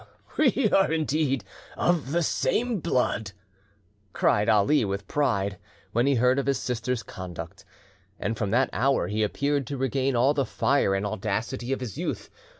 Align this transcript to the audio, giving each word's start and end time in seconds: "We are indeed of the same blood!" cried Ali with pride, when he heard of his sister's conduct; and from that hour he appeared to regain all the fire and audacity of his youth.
"We 0.35 0.67
are 0.71 0.91
indeed 0.91 1.43
of 1.77 2.11
the 2.11 2.23
same 2.23 2.79
blood!" 2.79 3.33
cried 4.13 4.49
Ali 4.49 4.83
with 4.83 5.07
pride, 5.07 5.59
when 5.91 6.07
he 6.07 6.15
heard 6.15 6.39
of 6.39 6.47
his 6.47 6.57
sister's 6.57 7.03
conduct; 7.03 7.65
and 8.19 8.35
from 8.35 8.49
that 8.49 8.71
hour 8.73 9.09
he 9.09 9.21
appeared 9.21 9.67
to 9.67 9.77
regain 9.77 10.15
all 10.15 10.33
the 10.33 10.43
fire 10.43 10.95
and 10.95 11.05
audacity 11.05 11.71
of 11.71 11.81
his 11.81 11.99
youth. 11.99 12.31